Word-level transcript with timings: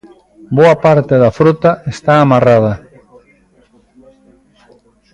Boa 0.57 0.75
parte 0.85 1.13
da 1.23 1.31
frota 1.39 1.71
está 1.93 2.13
amarrada. 2.19 2.73